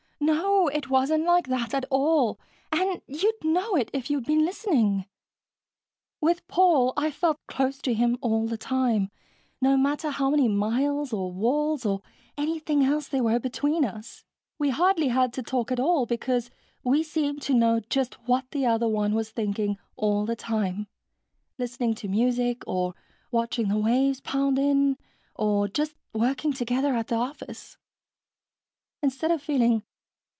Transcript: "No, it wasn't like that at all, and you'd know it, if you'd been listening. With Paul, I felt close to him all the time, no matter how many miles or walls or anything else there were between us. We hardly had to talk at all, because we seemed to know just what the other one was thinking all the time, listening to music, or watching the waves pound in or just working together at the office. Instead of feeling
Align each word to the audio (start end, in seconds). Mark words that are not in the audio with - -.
"No, 0.23 0.67
it 0.67 0.89
wasn't 0.89 1.25
like 1.25 1.47
that 1.47 1.73
at 1.73 1.85
all, 1.89 2.39
and 2.71 3.01
you'd 3.07 3.43
know 3.43 3.75
it, 3.75 3.89
if 3.93 4.09
you'd 4.09 4.23
been 4.25 4.45
listening. 4.45 5.05
With 6.21 6.47
Paul, 6.47 6.93
I 6.95 7.09
felt 7.11 7.39
close 7.47 7.79
to 7.79 7.93
him 7.93 8.17
all 8.21 8.45
the 8.45 8.57
time, 8.59 9.09
no 9.59 9.75
matter 9.75 10.11
how 10.11 10.29
many 10.29 10.47
miles 10.47 11.11
or 11.11 11.31
walls 11.33 11.85
or 11.85 12.01
anything 12.37 12.85
else 12.85 13.07
there 13.07 13.23
were 13.23 13.39
between 13.39 13.83
us. 13.83 14.23
We 14.59 14.69
hardly 14.69 15.07
had 15.09 15.33
to 15.33 15.43
talk 15.43 15.71
at 15.71 15.79
all, 15.79 16.05
because 16.05 16.51
we 16.83 17.01
seemed 17.03 17.41
to 17.43 17.53
know 17.55 17.81
just 17.89 18.13
what 18.25 18.49
the 18.51 18.65
other 18.67 18.87
one 18.87 19.15
was 19.15 19.31
thinking 19.31 19.77
all 19.97 20.25
the 20.25 20.35
time, 20.35 20.87
listening 21.57 21.95
to 21.95 22.07
music, 22.07 22.61
or 22.67 22.93
watching 23.31 23.67
the 23.67 23.77
waves 23.79 24.21
pound 24.21 24.59
in 24.59 24.97
or 25.35 25.67
just 25.67 25.95
working 26.13 26.53
together 26.53 26.93
at 26.95 27.07
the 27.07 27.15
office. 27.15 27.77
Instead 29.01 29.31
of 29.31 29.41
feeling 29.41 29.81